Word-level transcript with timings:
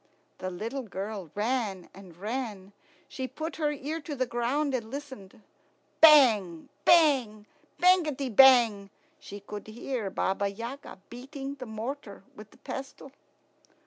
The 0.39 0.49
little 0.49 0.81
girl 0.81 1.29
ran 1.35 1.87
and 1.93 2.17
ran. 2.17 2.73
She 3.07 3.27
put 3.27 3.57
her 3.57 3.71
ear 3.71 4.01
to 4.01 4.15
the 4.15 4.25
ground 4.25 4.73
and 4.73 4.89
listened. 4.89 5.43
Bang, 6.01 6.69
bang, 6.85 7.45
bangety 7.79 8.29
bang! 8.35 8.89
she 9.19 9.41
could 9.41 9.67
hear 9.67 10.09
Baba 10.09 10.47
Yaga 10.49 10.97
beating 11.11 11.53
the 11.53 11.67
mortar 11.67 12.23
with 12.35 12.49
the 12.49 12.57
pestle. 12.57 13.11